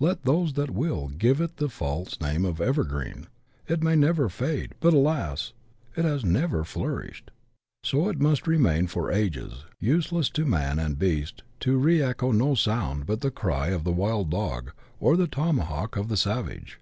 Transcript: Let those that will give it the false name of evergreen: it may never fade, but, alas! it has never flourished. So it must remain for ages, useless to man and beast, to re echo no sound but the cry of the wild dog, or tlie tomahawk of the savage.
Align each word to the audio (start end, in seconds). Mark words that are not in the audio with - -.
Let 0.00 0.24
those 0.24 0.54
that 0.54 0.72
will 0.72 1.06
give 1.06 1.40
it 1.40 1.58
the 1.58 1.68
false 1.68 2.20
name 2.20 2.44
of 2.44 2.60
evergreen: 2.60 3.28
it 3.68 3.80
may 3.80 3.94
never 3.94 4.28
fade, 4.28 4.74
but, 4.80 4.92
alas! 4.92 5.52
it 5.96 6.04
has 6.04 6.24
never 6.24 6.64
flourished. 6.64 7.30
So 7.84 8.08
it 8.08 8.18
must 8.18 8.48
remain 8.48 8.88
for 8.88 9.12
ages, 9.12 9.66
useless 9.78 10.30
to 10.30 10.44
man 10.44 10.80
and 10.80 10.98
beast, 10.98 11.44
to 11.60 11.78
re 11.78 12.02
echo 12.02 12.32
no 12.32 12.56
sound 12.56 13.06
but 13.06 13.20
the 13.20 13.30
cry 13.30 13.68
of 13.68 13.84
the 13.84 13.92
wild 13.92 14.30
dog, 14.32 14.72
or 14.98 15.14
tlie 15.14 15.30
tomahawk 15.30 15.96
of 15.96 16.08
the 16.08 16.16
savage. 16.16 16.80